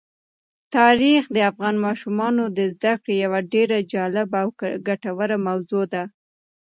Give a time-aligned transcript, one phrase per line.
[0.75, 4.49] تاریخ د افغان ماشومانو د زده کړې یوه ډېره جالبه او
[4.87, 6.03] ګټوره موضوع ده.